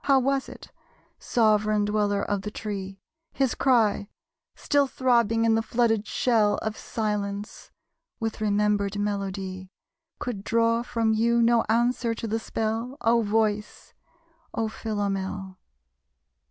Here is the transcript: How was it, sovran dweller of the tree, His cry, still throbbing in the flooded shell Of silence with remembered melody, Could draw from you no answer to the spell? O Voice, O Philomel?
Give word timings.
How 0.05 0.19
was 0.19 0.49
it, 0.49 0.71
sovran 1.19 1.85
dweller 1.85 2.23
of 2.23 2.41
the 2.41 2.49
tree, 2.49 2.99
His 3.33 3.53
cry, 3.53 4.09
still 4.55 4.87
throbbing 4.87 5.45
in 5.45 5.53
the 5.53 5.61
flooded 5.61 6.07
shell 6.07 6.57
Of 6.63 6.75
silence 6.75 7.69
with 8.19 8.41
remembered 8.41 8.97
melody, 8.97 9.69
Could 10.17 10.43
draw 10.43 10.81
from 10.81 11.13
you 11.13 11.39
no 11.39 11.61
answer 11.69 12.15
to 12.15 12.25
the 12.27 12.39
spell? 12.39 12.97
O 13.01 13.21
Voice, 13.21 13.93
O 14.55 14.67
Philomel? 14.67 15.59